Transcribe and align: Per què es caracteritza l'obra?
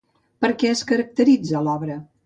Per 0.45 0.49
què 0.63 0.71
es 0.77 0.83
caracteritza 0.93 1.63
l'obra? 1.69 2.01